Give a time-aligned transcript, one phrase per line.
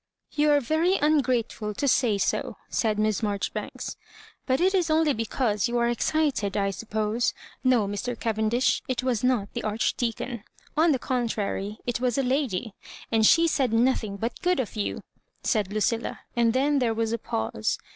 [0.31, 3.97] "You are very ungrateful to say so," said Miss Marjoribanks,
[4.47, 7.35] "but it is only because you are excited, I suppose.
[7.63, 8.19] No, Mr.
[8.19, 10.43] Cavendish, it was not the Archdeacon;
[10.75, 12.73] on the contrary, it was a lady,
[13.11, 15.01] and she said nothing but good of you,"
[15.43, 17.77] said Lucilla; and then there was a pause.